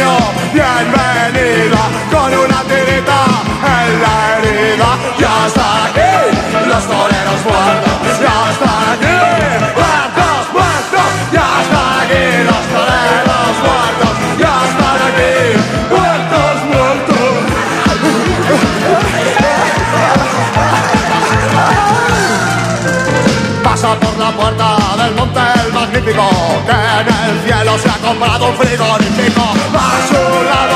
[0.00, 0.16] Antonio,
[0.54, 3.20] bienvenida, con una tirita
[3.66, 4.90] en la herida.
[5.18, 6.12] Ya están aquí
[6.68, 9.16] los toreros muertos, ya están aquí,
[9.76, 15.32] muertos, muertos, ya están aquí los toreros muertos, ya están aquí,
[15.90, 17.30] muertos, muertos.
[23.62, 26.28] Pasa por la puerta del monte el magnífico
[26.66, 30.69] Que en el cielo se ha comprado un frigorífico A su lado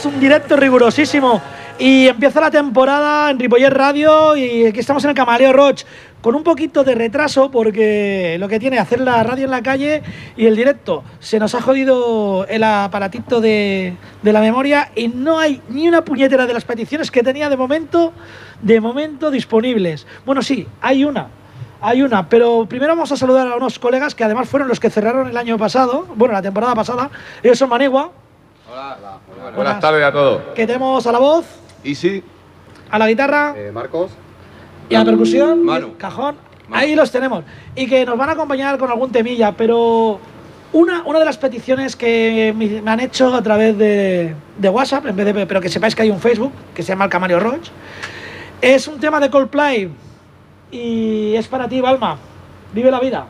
[0.00, 1.42] es un directo rigurosísimo.
[1.78, 5.82] Y empieza la temporada en Ripollet Radio y aquí estamos en el Camaleo Roach
[6.22, 10.02] con un poquito de retraso porque lo que tiene hacer la radio en la calle
[10.38, 15.38] y el directo se nos ha jodido el aparatito de, de la memoria y no
[15.38, 18.14] hay ni una puñetera de las peticiones que tenía de momento,
[18.62, 20.06] de momento disponibles.
[20.24, 21.28] Bueno, sí, hay una,
[21.82, 24.88] hay una, pero primero vamos a saludar a unos colegas que además fueron los que
[24.88, 27.10] cerraron el año pasado, bueno, la temporada pasada.
[27.42, 27.68] Ellos son
[28.70, 29.20] Manegua,
[29.56, 30.42] Buenas tardes a todos.
[30.54, 31.44] que tenemos a la voz,
[31.84, 32.22] Easy,
[32.90, 34.12] a la guitarra eh, Marcos.
[34.88, 35.96] y a la percusión, Manu.
[35.96, 36.36] cajón.
[36.72, 37.44] Ahí los tenemos.
[37.74, 40.20] Y que nos van a acompañar con algún temilla, pero
[40.72, 45.06] una, una de las peticiones que me me han hecho a través de, de WhatsApp,
[45.06, 47.40] en vez de, pero que sepáis que hay un Facebook que se llama el Camario
[47.40, 47.70] Roach,
[48.60, 49.90] es un tema de Coldplay.
[50.70, 52.16] Y es para ti, Balma.
[52.72, 53.26] Vive la vida.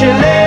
[0.00, 0.41] she.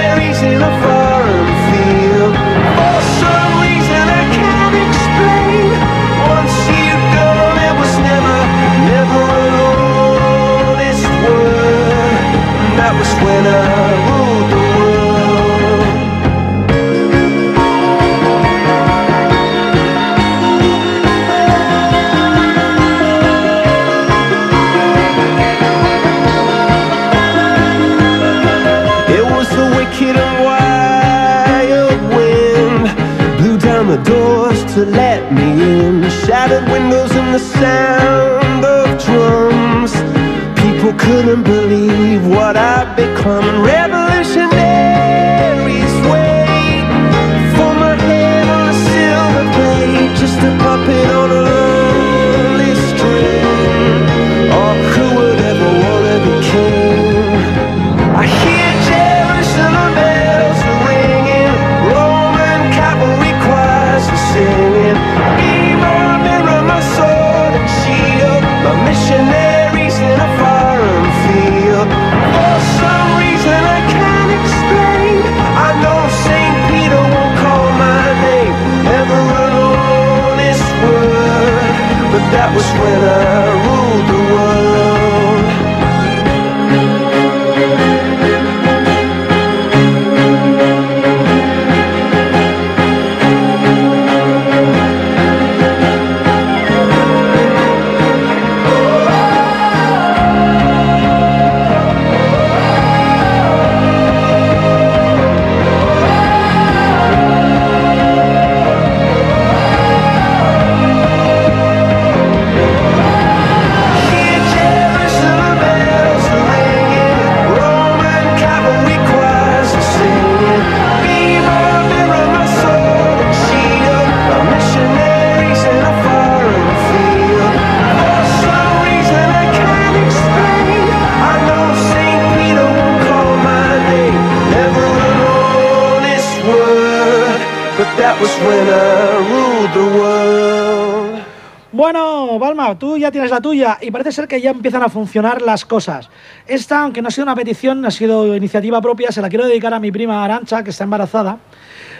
[143.81, 146.09] Y parece ser que ya empiezan a funcionar las cosas.
[146.47, 149.73] Esta, aunque no ha sido una petición, ha sido iniciativa propia, se la quiero dedicar
[149.73, 151.37] a mi prima Arancha, que está embarazada.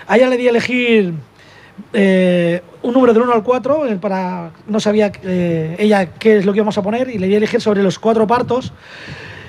[0.08, 1.14] A ella le di a elegir
[1.94, 6.46] eh, un número del 1 al 4, eh, para, no sabía eh, ella qué es
[6.46, 8.74] lo que íbamos a poner, y le di a elegir sobre los cuatro partos.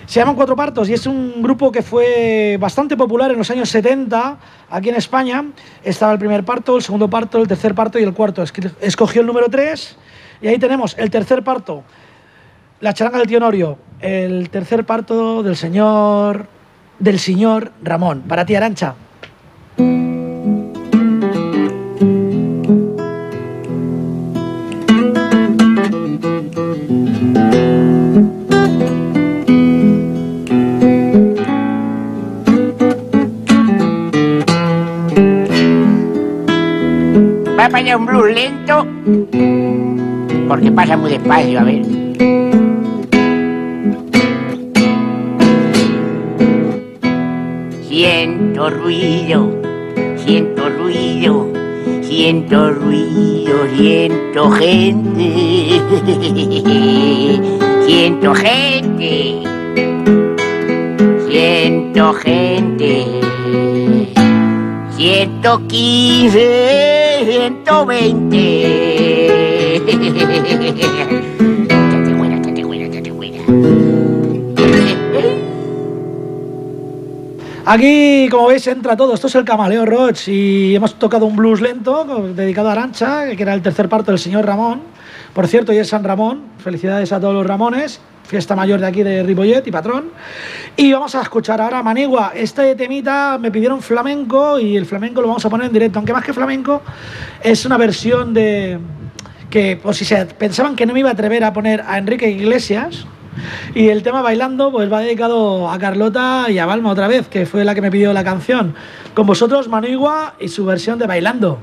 [0.07, 3.69] Se llaman Cuatro Partos y es un grupo que fue bastante popular en los años
[3.71, 4.39] 70
[4.71, 5.45] aquí en España.
[5.83, 8.45] Estaba el primer parto, el segundo parto, el tercer parto y el cuarto.
[8.81, 9.97] Escogió el número 3
[10.41, 11.83] y ahí tenemos el tercer parto,
[12.81, 16.47] la charanga del tío Norio, el tercer parto del señor,
[16.99, 18.23] del señor Ramón.
[18.29, 18.95] Para ti, Arancha.
[37.59, 39.66] Va a poner un blues lento
[40.49, 41.83] porque pasa muy despacio, a ver.
[47.89, 49.53] Siento ruido,
[50.17, 51.53] siento ruido,
[52.03, 55.81] siento ruido, siento gente,
[57.87, 59.43] siento gente,
[61.29, 63.07] siento gente.
[64.97, 68.67] 115, 120.
[68.67, 68.96] Échate
[77.69, 79.13] Aquí, como veis, entra todo.
[79.13, 83.43] Esto es el Camaleo Roach y hemos tocado un blues lento dedicado a Arancha, que
[83.43, 84.83] era el tercer parto del señor Ramón.
[85.35, 86.43] Por cierto, hoy es San Ramón.
[86.59, 88.01] Felicidades a todos los Ramones.
[88.23, 90.11] Fiesta mayor de aquí de Ripollet y patrón.
[90.77, 92.33] Y vamos a escuchar ahora Manigua.
[92.37, 95.99] Este temita me pidieron flamenco y el flamenco lo vamos a poner en directo.
[95.99, 96.83] Aunque más que flamenco,
[97.43, 98.79] es una versión de.
[99.51, 102.31] que, por si se pensaban que no me iba a atrever a poner a Enrique
[102.31, 103.07] Iglesias,
[103.75, 107.47] y el tema bailando, pues va dedicado a Carlota y a Balma otra vez, que
[107.47, 108.75] fue la que me pidió la canción.
[109.15, 111.59] Con vosotros, Manigua y su versión de Bailando.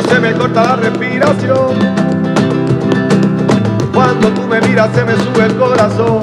[0.00, 1.76] Se me corta la respiración.
[3.92, 6.22] Cuando tú me miras, se me sube el corazón.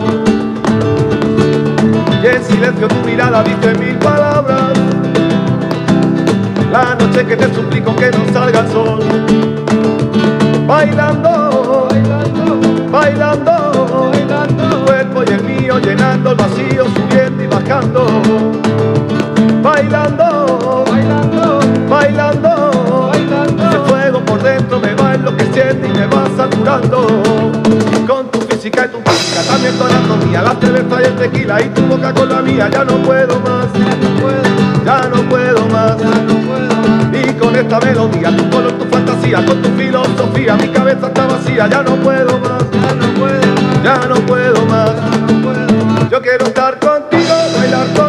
[2.23, 4.73] Y en silencio tu mirada dice mil palabras.
[6.71, 8.99] La noche que te suplico que no salga el sol.
[10.65, 12.59] Bailando, bailando,
[12.91, 14.69] bailando, bailando.
[14.69, 18.07] Tu cuerpo y el mío llenando el vacío, subiendo y bajando.
[19.61, 20.78] Bailando,
[25.59, 27.05] y me va saturando.
[28.07, 31.69] Con tu física y tu física, también tu anatomía, la cerveza y el tequila y
[31.69, 32.69] tu boca con la mía.
[32.71, 33.67] Ya no puedo más,
[34.85, 37.13] ya no puedo, más, ya no puedo más.
[37.13, 41.67] Y con esta melodía, tu color, tu fantasía, con tu filosofía, mi cabeza está vacía.
[41.67, 44.91] Ya no puedo más, ya no puedo, ya no puedo más.
[46.09, 48.08] Yo quiero estar contigo, bailar contigo,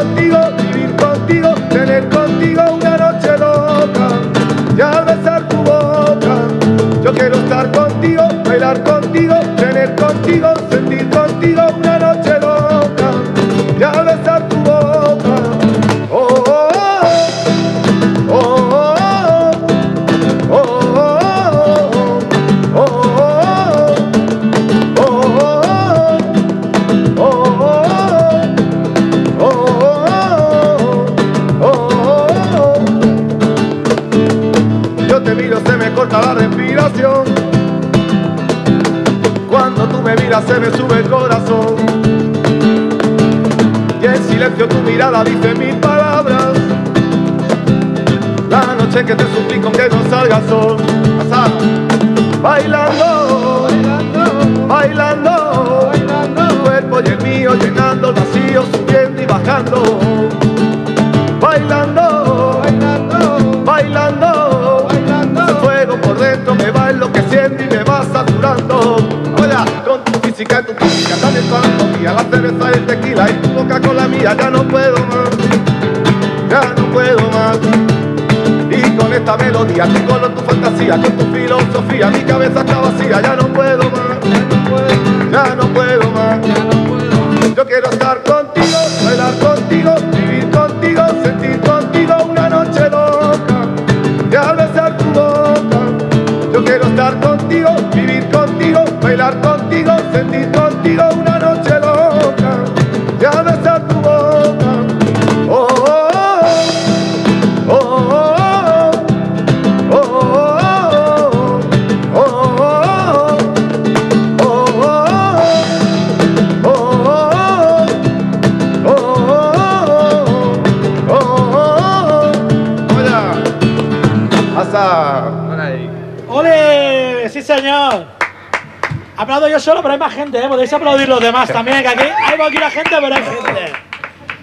[129.60, 130.48] solo, pero hay más gente, ¿eh?
[130.48, 133.72] Podéis aplaudir los demás también, que aquí hay poquita gente, pero hay gente.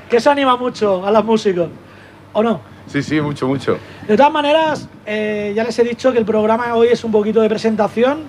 [0.10, 1.68] Que eso anima mucho a los músicos.
[2.34, 2.62] ¿O no?
[2.88, 3.78] Sí, sí, mucho, mucho.
[4.08, 7.42] De todas maneras, eh, ya les he dicho que el programa hoy es un poquito
[7.42, 8.20] de presentación.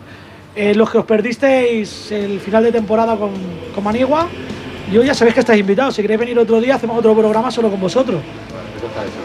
[0.57, 3.31] Eh, los que os perdisteis el final de temporada con,
[3.73, 4.27] con Manigua,
[4.91, 5.95] yo ya sabéis que estáis invitados.
[5.95, 8.21] Si queréis venir otro día, hacemos otro programa solo con vosotros.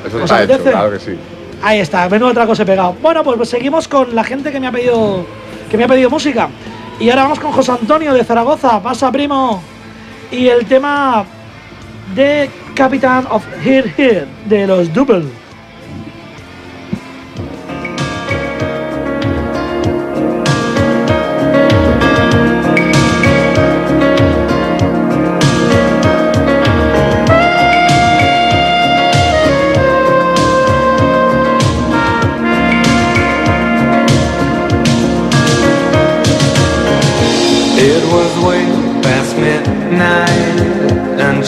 [0.06, 0.72] Eso ¿Os está hecho, apetece?
[0.72, 1.18] claro que sí.
[1.64, 2.96] Ahí está, menudo otra cosa he pegado.
[3.02, 5.26] Bueno, pues, pues seguimos con la gente que me ha pedido
[5.72, 6.50] que me ha pedido música.
[7.00, 8.82] Y ahora vamos con José Antonio de Zaragoza.
[8.82, 9.62] Pasa, primo.
[10.32, 11.26] Y el tema
[12.16, 15.43] de Captain of Here Here de los Double.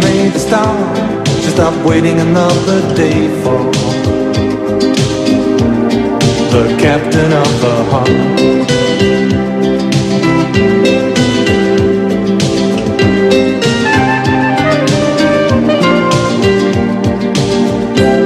[0.00, 0.96] Made a stop.
[1.42, 3.58] She stopped waiting another day for
[6.54, 8.08] the captain of her heart.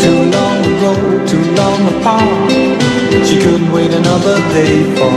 [0.02, 0.92] Too long ago,
[1.26, 2.50] too long apart.
[3.26, 5.12] She couldn't wait another day for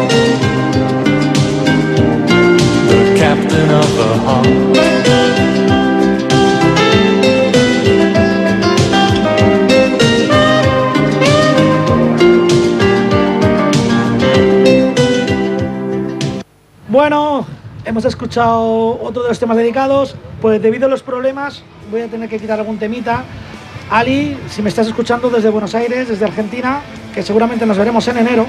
[2.90, 5.71] the captain of her heart.
[18.02, 20.16] Hemos escuchado otro de los temas dedicados.
[20.42, 23.24] Pues debido a los problemas, voy a tener que quitar algún temita.
[23.92, 26.82] Ali, si me estás escuchando desde Buenos Aires, desde Argentina,
[27.14, 28.48] que seguramente nos veremos en enero,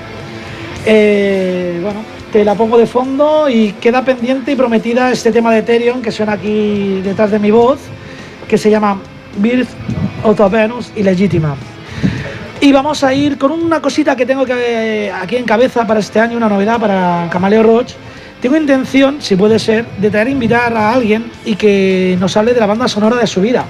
[0.87, 2.01] eh, bueno,
[2.33, 6.13] te la pongo de fondo y queda pendiente y prometida este tema de Ethereum que
[6.13, 7.79] suena aquí detrás de mi voz,
[8.49, 9.03] que se llama
[9.37, 9.69] Birth
[10.25, 11.57] of Venus Illegítima.
[12.59, 16.21] Y vamos a ir con una cosita que tengo que aquí en cabeza para este
[16.21, 17.93] año, una novedad para Camaleo Roach.
[18.43, 22.53] Tengo intención, si puede ser, de traer a invitar a alguien y que nos hable
[22.53, 23.65] de la banda sonora de su vida.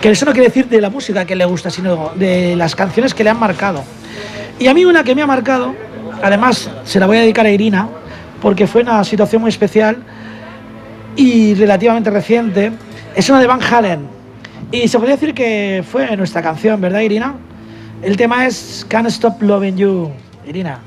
[0.00, 3.14] Que eso no quiere decir de la música que le gusta, sino de las canciones
[3.14, 3.84] que le han marcado.
[4.58, 5.76] Y a mí una que me ha marcado,
[6.20, 7.88] además se la voy a dedicar a Irina,
[8.40, 9.98] porque fue una situación muy especial
[11.14, 12.72] y relativamente reciente,
[13.14, 14.08] es una de Van Halen.
[14.72, 17.36] Y se podría decir que fue nuestra canción, ¿verdad, Irina?
[18.02, 20.10] El tema es Can't Stop Loving You.
[20.44, 20.80] Irina.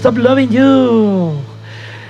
[0.00, 1.32] Stop loving you.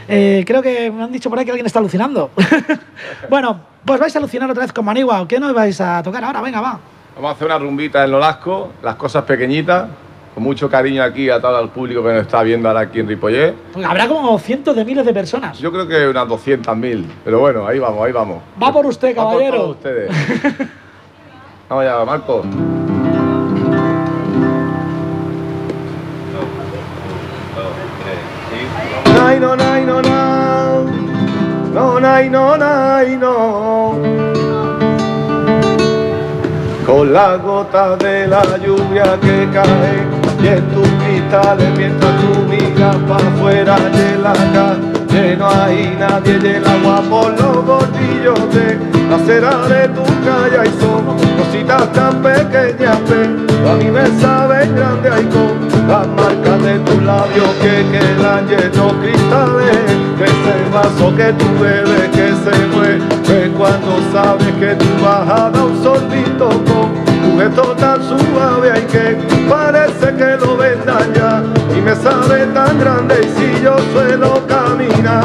[0.07, 2.31] Eh, creo que me han dicho por ahí que alguien está alucinando.
[3.29, 5.27] bueno, pues vais a alucinar otra vez con Manigua.
[5.27, 6.41] ¿Qué nos vais a tocar ahora?
[6.41, 6.79] Venga, va.
[7.17, 9.89] Vamos a hacer una rumbita en Lolasco, las cosas pequeñitas,
[10.33, 13.09] con mucho cariño aquí a todo el público que nos está viendo ahora aquí en
[13.09, 13.55] Ripollet.
[13.73, 15.59] Pues habrá como cientos de miles de personas.
[15.59, 18.41] Yo creo que unas 200.000, pero bueno, ahí vamos, ahí vamos.
[18.63, 19.57] Va por usted, Va por caballero.
[19.57, 20.11] todos ustedes.
[21.69, 22.45] vamos allá, Marco.
[29.41, 30.85] Nay, no, nay, no, no.
[31.73, 33.99] No, nay, no, nay, no.
[36.85, 40.05] Con la gota de la lluvia que cae
[40.43, 46.39] y en tus cristales mientras tú miras para afuera de la calle no hay nadie
[46.43, 51.93] y el agua por los bordillos de la acera de tu calle y son cositas
[51.93, 57.51] tan pequeñas pero a mí me saben grande y con las marcas de tus labios
[57.61, 59.77] que quedan llenos cristales
[60.21, 65.65] ese vaso que tú bebes que se mueve cuando sabes que tú vas a dar
[65.65, 66.89] un sorbito con
[67.23, 71.43] tu gesto tan suave y que parece que lo vendan ya
[71.77, 75.25] y me sabe tan grande y si yo suelo caminar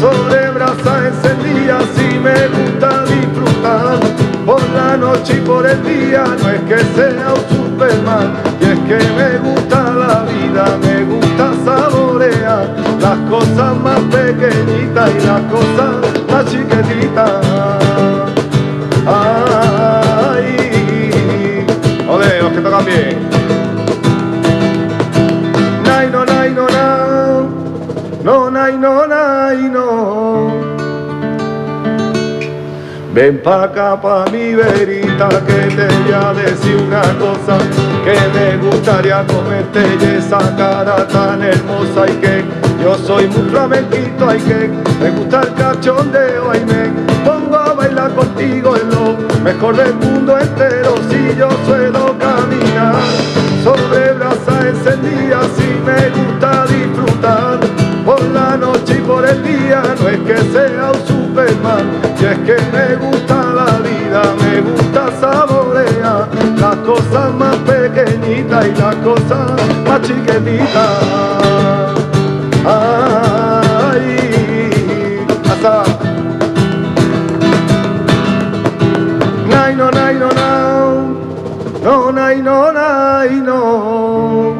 [0.00, 6.48] sobre brasas encendidas y me gusta disfrutar por la noche y por el día no
[6.48, 12.74] es que sea un superman y es que me gusta la vida me gusta saborear
[12.98, 15.96] las cosas más pequeñitas y las cosas
[16.30, 17.44] más chiquititas
[19.06, 20.46] Ay,
[22.08, 23.37] ole, los que tocan bien.
[33.18, 37.58] Ven pa' acá pa' mi verita que te voy a decir una cosa
[38.04, 42.44] que me gustaría comerte y esa cara tan hermosa y que
[42.80, 46.82] yo soy muy flamenquito y que me gusta el cachondeo y me
[47.28, 53.02] pongo a bailar contigo en lo mejor del mundo entero si yo suelo caminar
[53.64, 56.27] sobre brasas encendidas y me gusta
[59.34, 61.86] no es que sea un superman
[62.18, 68.80] y es que me gusta la vida me gusta saborear las cosas más pequeñitas y
[68.80, 69.50] las cosas
[69.86, 70.88] más chiquititas
[72.64, 74.16] ay
[75.50, 75.84] hasta
[79.48, 81.18] Nay, no, nay, no, no.
[81.82, 84.56] No, nay, no, nay, no.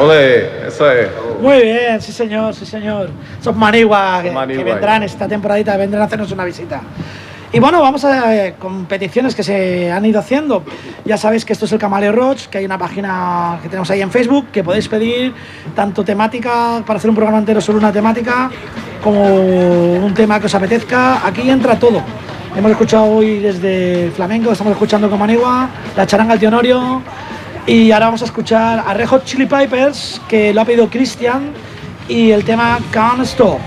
[0.00, 1.19] Ole, eso es.
[1.40, 3.10] Muy bien, sí señor, sí señor.
[3.40, 6.82] Son Manigua que, vendrán esta temporadita, vendrán a hacernos una visita.
[7.52, 10.62] Y bueno, vamos a eh, con peticiones que se han ido haciendo.
[11.04, 14.02] Ya sabéis que esto es el Camaleo Roach, que hay una página que tenemos ahí
[14.02, 15.34] en Facebook que podéis pedir
[15.74, 18.50] tanto temática para hacer un programa entero sobre una temática
[19.02, 21.26] como un tema que os apetezca.
[21.26, 22.02] Aquí entra todo.
[22.56, 27.02] Hemos escuchado hoy desde el flamenco, estamos escuchando con Manigua, la charanga al Tionorio,
[27.66, 31.52] y ahora vamos a escuchar a Red Hot Chili Pipers, que lo ha pedido Christian,
[32.08, 33.60] y el tema Can't Stop.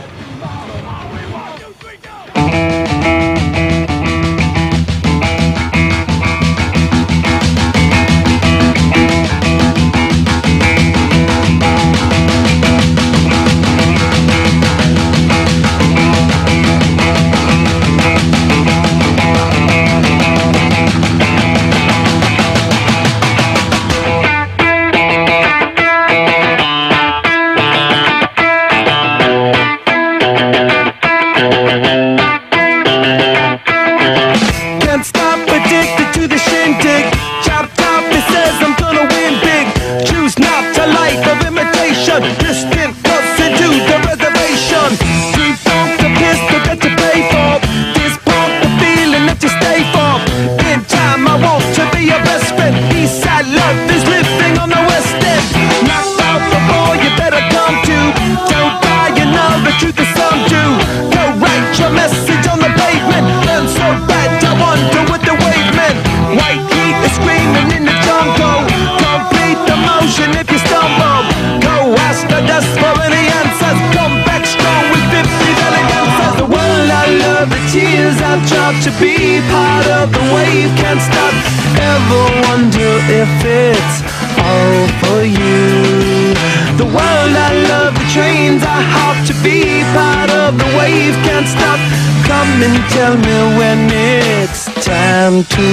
[87.24, 91.80] World I love, the trains I hop to be part of the wave can't stop.
[92.28, 95.70] Come and tell me when it's time to.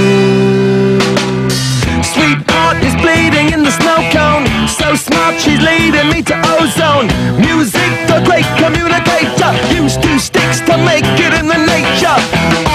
[2.02, 4.46] Sweetheart is bleeding in the snow cone.
[4.68, 7.08] So smart, she's leading me to ozone.
[7.40, 9.50] Music, the great communicator.
[9.74, 12.69] Use two sticks to make it in the nature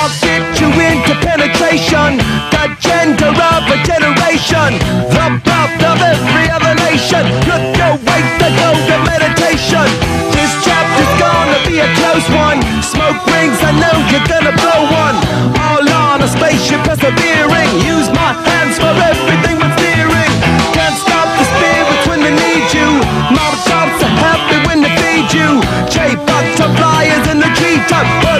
[1.45, 2.17] meditation,
[2.49, 4.81] the gender of a generation,
[5.13, 7.21] the birth of every other nation.
[7.45, 9.86] Look away, the golden meditation.
[10.34, 12.58] This chapter's gonna be a close one.
[12.81, 15.17] Smoke rings, I know you're gonna blow one.
[15.53, 17.69] All on a spaceship persevering.
[17.86, 20.34] Use my hands for everything but steering.
[20.73, 22.89] Can't stop the spirits when they need you.
[23.29, 25.62] Mom shops are happy when they feed you.
[25.93, 28.35] J-bucks to flyers in the G-Top.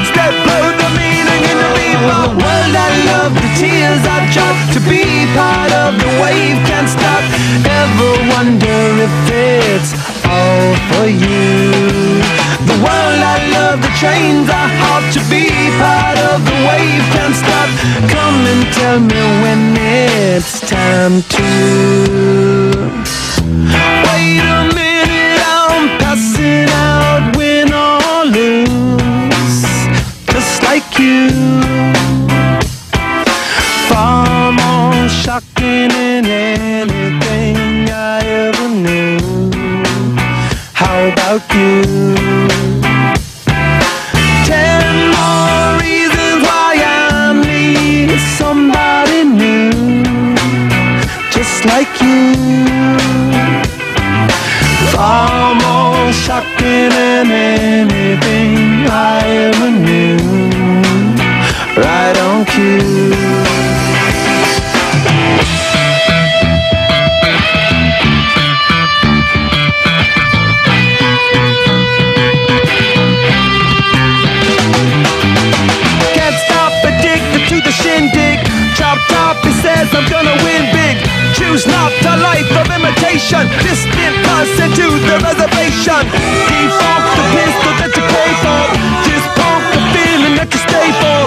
[3.26, 5.02] of the tears I drop To be
[5.34, 7.24] part of the wave can't stop.
[7.82, 9.92] Ever wonder if it's
[10.30, 12.22] all for you?
[12.70, 15.50] The world I love, the trains I hop To be
[15.82, 17.70] part of the wave can't stop.
[18.14, 21.50] Come and tell me when it's time to.
[24.06, 29.62] Wait a minute, I'm passing out Win or lose,
[30.32, 32.05] just like you.
[40.86, 41.82] How about you?
[44.46, 44.84] Ten
[45.16, 50.06] more reasons why I need somebody new,
[51.32, 52.36] just like you.
[54.94, 60.20] Far more shocking than anything I ever knew.
[61.82, 63.45] Right on cue.
[81.36, 83.44] Choose not a life of imitation.
[83.60, 86.02] Distant person to the reservation.
[86.48, 88.64] Default the pistol that you crave for.
[89.04, 91.20] Just pump the feeling that you stay for.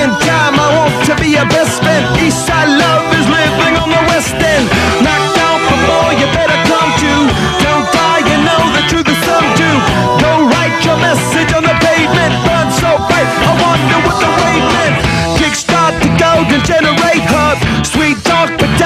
[0.00, 2.08] In time, I want to be your best friend.
[2.24, 4.64] Eastside love is living on the west end.
[5.04, 7.12] Knocked out before you better come to.
[7.60, 9.70] Don't die, you know the truth is some do.
[10.24, 12.32] Go write your message on the pavement.
[12.48, 14.96] Burn so bright, I wonder what the wave meant.
[15.36, 17.28] Kickstart the golden generate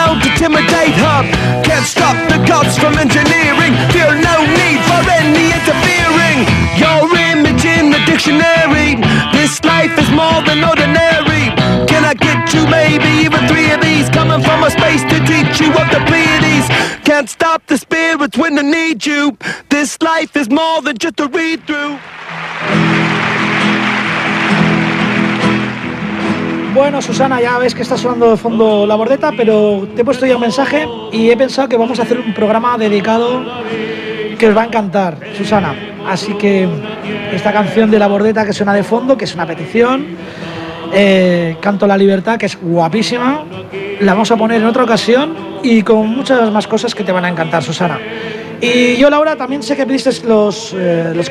[0.04, 1.22] but don't intimidate her.
[1.62, 3.72] Can't stop the gods from engineering.
[3.92, 6.38] Feel no need for any interfering.
[6.76, 8.96] Your image in the dictionary.
[9.32, 11.52] This life is more than ordinary.
[11.86, 14.08] Can I get you maybe even three of these?
[14.10, 16.68] Coming from a space to teach you of the Pleiades.
[17.04, 19.36] Can't stop the spirits when they need you.
[19.70, 21.98] This life is more than just a read through.
[26.74, 30.26] Bueno, Susana, ya ves que está sonando de fondo la bordeta, pero te he puesto
[30.26, 33.44] ya un mensaje y he pensado que vamos a hacer un programa dedicado
[34.37, 35.72] que os va a encantar, Susana.
[36.04, 36.68] Así que
[37.32, 40.04] esta canción de la bordeta que suena de fondo, que es una petición,
[40.92, 43.44] eh, Canto la Libertad, que es guapísima,
[44.00, 45.32] la vamos a poner en otra ocasión
[45.62, 48.00] y con muchas más cosas que te van a encantar, Susana.
[48.60, 51.30] Y yo, Laura, también sé que pediste los, eh, los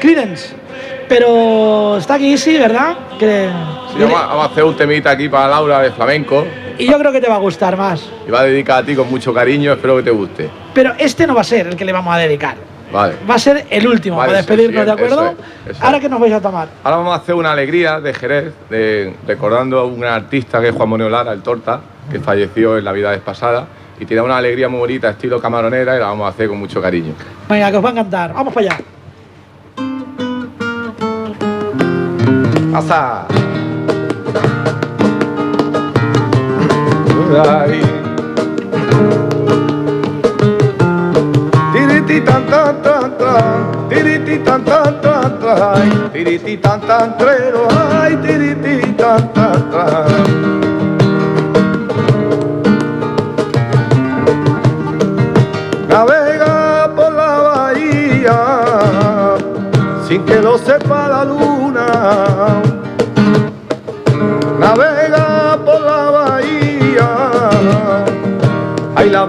[1.09, 2.95] pero está aquí Easy, ¿verdad?
[3.19, 3.49] Que,
[3.95, 6.45] Sí, vamos, a, vamos a hacer un temita aquí para Laura de flamenco.
[6.79, 8.09] y yo creo que te va a gustar más.
[8.27, 10.49] Y va a dedicar a ti con mucho cariño, espero que te guste.
[10.73, 12.55] Pero este no va a ser el que le vamos a dedicar.
[12.91, 13.15] Vale.
[13.29, 15.21] Va a ser el último Vale, para sí, despedirnos, sí, ¿de acuerdo?
[15.25, 15.35] eso
[15.67, 16.67] es, eso Ahora que nos vais a tomar.
[16.83, 20.69] Ahora vamos a hacer una alegría de Jerez, de- recordando a un gran artista que
[20.69, 23.65] es Juan Manuel Lara, el Torta, que falleció en la vida pasada.
[23.99, 26.81] Y tiene una alegría muy bonita, estilo camaronera, y la vamos a hacer con mucho
[26.81, 27.13] cariño.
[27.49, 28.33] Venga, que os va a encantar.
[28.33, 28.77] Vamos para allá.
[32.73, 33.27] ¡Pasa!
[37.37, 37.81] Ay.
[41.71, 45.77] Tiriti tan tan tan tan, tiriti tan tan tan tan,
[46.65, 47.13] tan tan
[48.01, 50.07] ay, tiriti tan tan tan.
[55.87, 58.39] Navega por la bahía
[60.07, 62.62] sin que lo sepa la luna.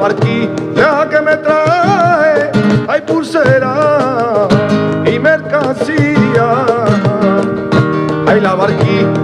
[0.04, 2.50] Ay, la barquilla que me trae,
[2.88, 4.48] hay pulsera
[5.06, 6.66] y mercancía.
[8.26, 9.23] Ay, la barquilla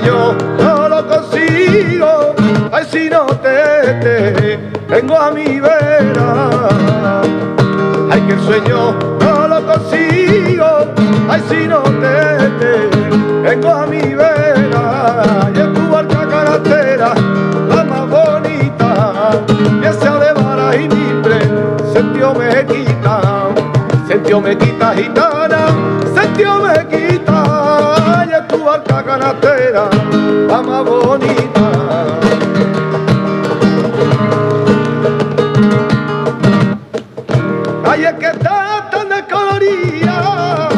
[0.00, 2.34] que no lo consigo,
[2.72, 4.56] ay si no te, te
[4.88, 6.70] tengo a mi vera.
[8.10, 10.66] Ay, que el sueño no lo consigo,
[11.28, 15.50] ay, si no te tengo a mi vera.
[15.54, 17.14] Y en tu barca carretera,
[17.68, 19.44] la más bonita,
[19.80, 21.38] que sea de vara y libre,
[21.92, 23.20] sentió me quita,
[24.08, 25.66] sentió me quita gitana,
[26.14, 27.83] sentió me quita,
[29.18, 29.88] carretera,
[30.48, 31.64] la más bonita.
[37.86, 40.68] Ay, es que está tan descolorida.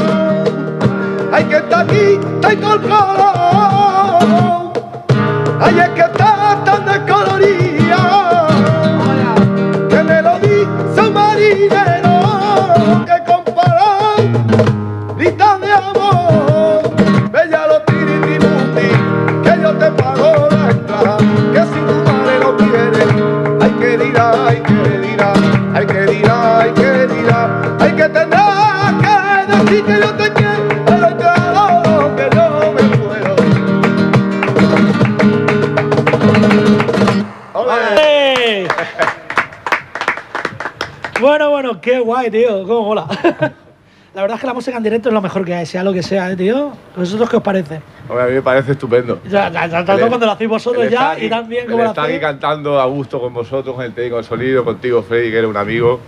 [1.33, 2.61] Ay, que está aquí, está en
[41.21, 42.65] Bueno, bueno, qué guay, tío.
[42.67, 43.07] Cómo mola.
[44.15, 45.93] La verdad es que la música en directo es lo mejor que hay, sea lo
[45.93, 46.73] que sea, ¿eh, tío.
[46.97, 47.83] ¿Vosotros qué os parece?
[48.09, 49.21] Hombre, a mí me parece estupendo.
[49.29, 51.71] Ya, ya, ya, tanto El- cuando lo hacéis vosotros ya y aquí- tan bien el
[51.71, 52.23] como lo estar aquí hacéis.
[52.27, 55.57] cantando a gusto con vosotros, con el técnico de sonido, contigo, Freddy, que eres un
[55.59, 56.01] amigo.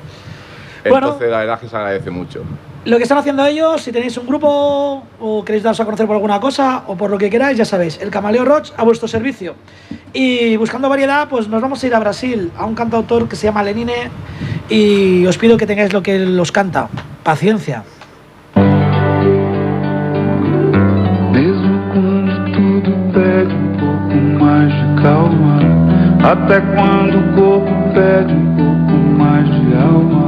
[0.89, 1.09] Bueno.
[1.09, 2.45] Entonces, la verdad es que se agradece mucho.
[2.89, 6.17] Lo que están haciendo ellos, si tenéis un grupo o queréis daros a conocer por
[6.17, 9.57] alguna cosa o por lo que queráis, ya sabéis, el Camaleo Roach a vuestro servicio.
[10.15, 13.47] Y buscando variedad, pues nos vamos a ir a Brasil, a un cantautor que se
[13.47, 14.09] llama Lenine
[14.71, 16.89] y os pido que tengáis lo que él os canta.
[17.25, 17.85] Paciencia.
[18.55, 18.71] Pede
[27.69, 27.93] um um
[29.69, 30.28] de alma.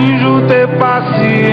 [0.00, 1.50] Finjo ter paciência.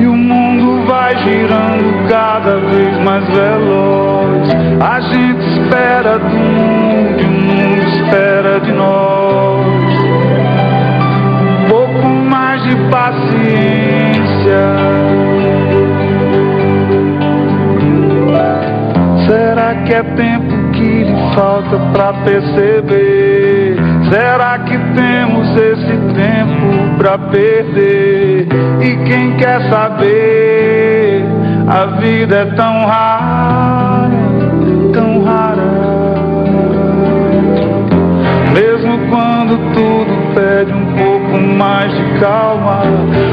[0.00, 4.48] E o mundo vai girando cada vez mais veloz.
[4.80, 9.66] A gente espera do mundo o mundo espera de nós.
[11.52, 14.18] Um pouco mais de paciência.
[19.28, 20.37] Será que é tempo
[20.78, 23.76] que lhe falta pra perceber?
[24.10, 28.48] Será que temos esse tempo pra perder?
[28.80, 31.24] E quem quer saber?
[31.66, 34.10] A vida é tão rara,
[34.92, 35.98] tão rara.
[38.54, 42.82] Mesmo quando tudo pede um pouco mais de calma,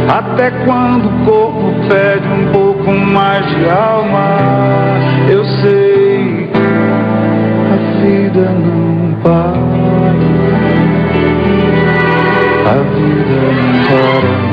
[0.10, 4.38] até quando o corpo pede um pouco mais de alma,
[5.30, 5.95] eu sei,
[8.06, 9.58] vida não para.
[12.70, 14.45] A vida não para.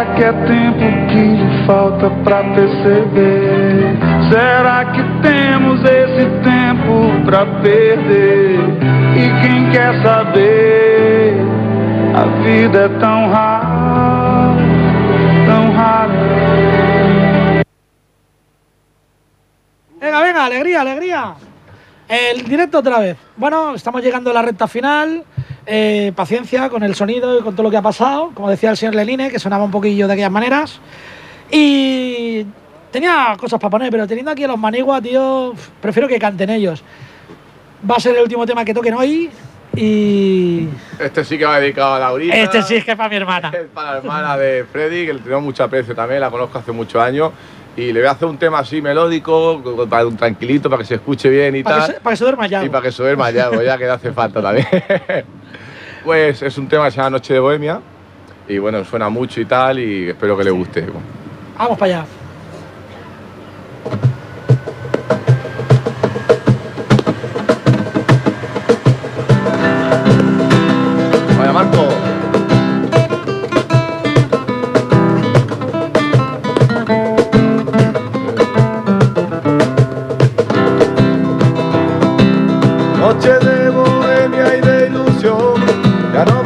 [0.00, 3.98] Será que é tempo que lhe falta pra perceber?
[4.30, 8.60] Será que temos esse tempo pra perder?
[9.14, 11.34] E quem quer saber?
[12.16, 14.56] A vida é tão rara,
[15.46, 16.12] tão rara.
[20.00, 21.34] Venga, venga, alegría, alegría.
[22.08, 23.18] El directo otra vez.
[23.36, 25.24] Bueno, estamos llegando a la recta final.
[25.72, 28.32] Eh, paciencia con el sonido y con todo lo que ha pasado.
[28.34, 30.80] Como decía el señor Leline, que sonaba un poquillo de aquellas maneras.
[31.48, 32.44] Y
[32.90, 36.82] tenía cosas para poner, pero teniendo aquí a los Manigua, tío, prefiero que canten ellos.
[37.88, 39.30] Va a ser el último tema que toquen hoy
[39.76, 40.66] y.
[40.98, 42.34] Este sí que va dedicado a Laurita.
[42.34, 43.52] Este sí es que es para mi hermana.
[43.54, 46.72] Es para la hermana de Freddy, que le tengo mucho aprecio también, la conozco hace
[46.72, 47.30] muchos años.
[47.76, 49.62] Y le voy a hacer un tema así melódico,
[50.18, 51.94] tranquilito, para que se escuche bien y Para que, tal.
[51.94, 52.64] se, para que se duerma ya.
[52.64, 54.66] Y para que se duerma ya, pues ya que le hace falta también.
[56.04, 57.80] pues es un tema que se llama Noche de Bohemia.
[58.48, 60.86] Y bueno, suena mucho y tal, y espero que le guste.
[61.56, 62.06] Vamos para allá.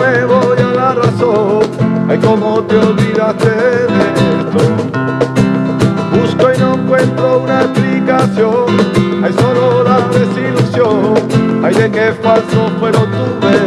[0.05, 1.61] Me voy a la razón.
[2.09, 4.05] Ay, cómo te olvidaste de
[4.39, 4.61] esto.
[6.15, 8.67] Busco y no encuentro una explicación.
[9.23, 11.15] Hay solo la desilusión.
[11.65, 13.64] Ay, de qué falso fueron tus besos.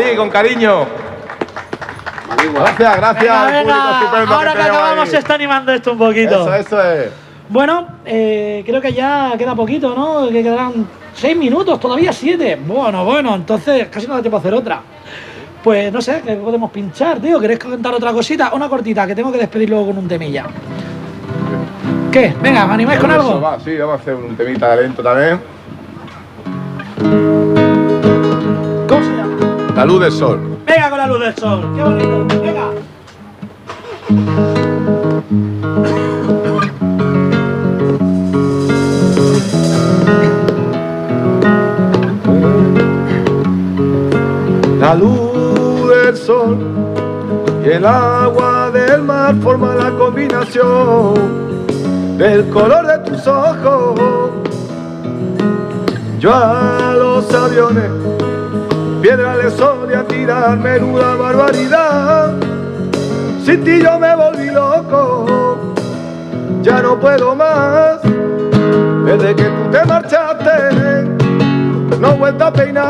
[0.00, 0.86] Ti, con cariño.
[2.54, 3.46] Gracias, gracias.
[3.46, 5.10] Venga, venga, ahora que tenemos acabamos ahí.
[5.10, 6.40] se está animando esto un poquito.
[6.40, 7.10] Eso, eso es.
[7.48, 10.28] Bueno, eh, creo que ya queda poquito, ¿no?
[10.28, 12.58] Que quedarán seis minutos, todavía siete.
[12.64, 14.80] Bueno, bueno, entonces casi no da tiempo a hacer otra.
[15.62, 17.38] Pues no sé, ¿qué podemos pinchar, tío?
[17.38, 18.50] ¿Queréis contar otra cosita?
[18.54, 20.46] Una cortita, que tengo que despedir luego con un temilla.
[22.10, 22.34] ¿Qué?
[22.40, 23.40] Venga, ¿me animáis con algo?
[23.40, 25.59] va, sí, vamos a hacer un temita de lento también.
[29.80, 30.38] La luz del sol.
[30.66, 31.72] Venga con la luz del sol.
[31.74, 32.26] Qué bonito.
[32.42, 32.68] Venga.
[44.80, 46.58] La luz del sol
[47.64, 51.14] y el agua del mar forman la combinación
[52.18, 53.98] del color de tus ojos.
[56.18, 57.90] Yo a los aviones,
[59.00, 62.32] piedra le solía tirar menuda barbaridad.
[63.44, 65.74] Sin ti yo me volví loco,
[66.62, 68.00] ya no puedo más.
[69.04, 71.16] Desde que tú te marchaste,
[71.98, 72.80] no he vuelto a peinarme,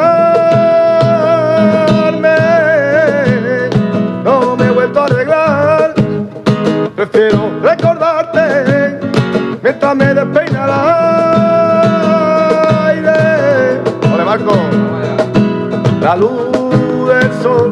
[16.10, 17.70] La luz del sol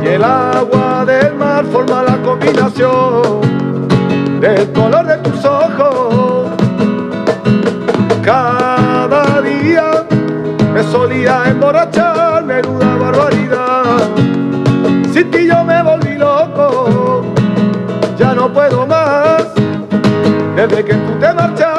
[0.00, 3.40] y el agua del mar forman la combinación
[4.40, 6.50] del color de tus ojos.
[8.22, 10.06] Cada día
[10.72, 14.02] me solía emborrachar, menuda barbaridad.
[15.12, 17.24] Sin ti yo me volví loco,
[18.16, 19.48] ya no puedo más.
[20.54, 21.71] Desde que tú te marchaste.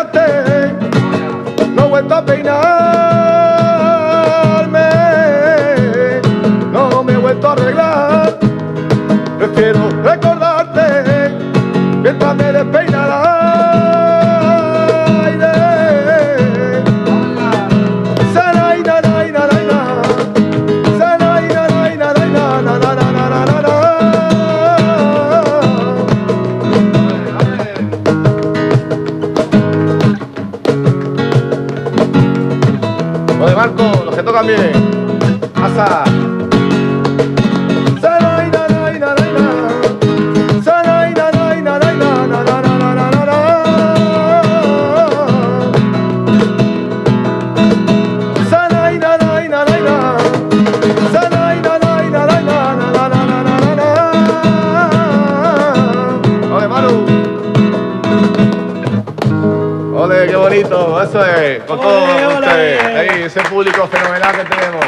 [61.14, 62.84] Bonito, eso es, con Ole, todos ustedes.
[62.84, 64.86] Ahí, ese público fenomenal que tenemos.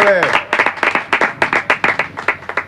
[0.00, 0.20] Ole.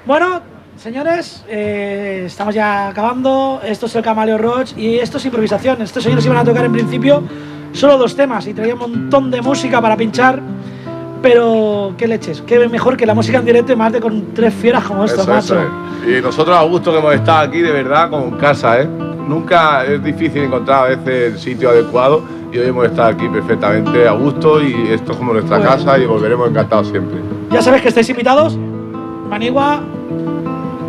[0.05, 0.42] Bueno,
[0.76, 3.61] señores, eh, estamos ya acabando.
[3.64, 5.82] Esto es el Camaleo Roach y esto es improvisación.
[5.82, 7.22] Estos señores iban a tocar en principio
[7.72, 10.40] solo dos temas y traía un montón de música para pinchar.
[11.22, 14.55] Pero qué leches, qué mejor que la música en directo y más de con tres
[14.55, 15.61] fieras como estas, macho.
[15.61, 16.18] es.
[16.18, 18.86] Y nosotros a gusto que hemos estado aquí, de verdad, como en casa, ¿eh?
[18.86, 22.22] Nunca es difícil encontrar a veces el sitio adecuado
[22.57, 25.72] y hoy hemos estado aquí perfectamente a gusto y esto es como nuestra Bueno.
[25.72, 27.18] casa y volveremos encantados siempre.
[27.50, 28.57] Ya sabéis que estáis invitados.
[29.28, 29.80] Manigua,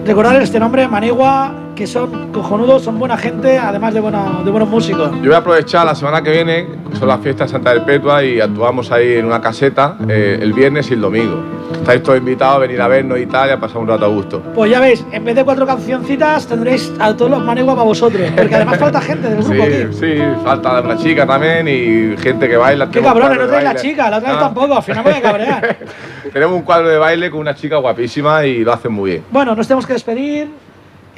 [0.06, 4.68] recordar este nombre, Manigua, que son cojonudos, son buena gente, además de, buena- de buenos
[4.68, 5.12] músicos.
[5.18, 6.66] Yo voy a aprovechar la semana que viene,
[6.98, 10.90] son las fiestas de Santa Perpetua, y actuamos ahí en una caseta eh, el viernes
[10.90, 11.40] y el domingo.
[11.72, 14.08] Estáis todos invitados a venir a vernos y tal, y a pasar un rato a
[14.08, 14.42] gusto.
[14.56, 18.22] Pues ya veis, en vez de cuatro cancioncitas tendréis a todos los Manigua para vosotros,
[18.36, 19.94] porque además falta gente del grupo Sí, aquí.
[19.94, 22.90] sí, falta una chica también y gente que baila.
[22.90, 24.44] Qué cabrones, no traes la chica, la otra vez Ah.
[24.46, 25.78] tampoco, al final me voy a cabrear.
[26.34, 29.24] Tenemos un cuadro de baile con una chica guapísima y lo hacen muy bien.
[29.30, 30.50] Bueno, nos tenemos que despedir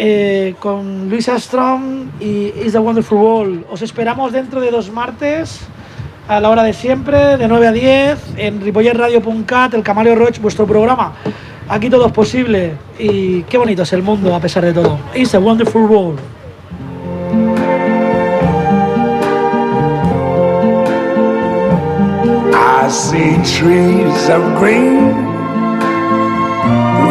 [0.02, 3.66] eh, con Luisa Strong y Is the Wonderful World.
[3.70, 5.60] Os esperamos dentro de dos martes
[6.30, 10.66] a la hora de siempre, de 9 a 10, en ripollerradio.cat, el Camaleo Roach, vuestro
[10.66, 11.14] programa.
[11.68, 14.98] Aquí todo es posible y qué bonito es el mundo a pesar de todo.
[15.14, 16.20] Is a Wonderful World.
[22.54, 25.14] I see trees of green,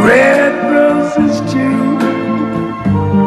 [0.04, 1.77] red roses too.